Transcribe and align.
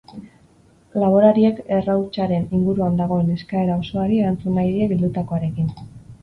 Laborariek 1.01 1.59
errautsaren 1.79 2.47
inguruan 2.61 2.97
dagoen 3.03 3.29
eskaera 3.35 3.77
osoari 3.83 4.19
erantzun 4.23 4.57
nahi 4.61 4.73
die 4.79 4.89
bildutakoarekin. 4.95 5.71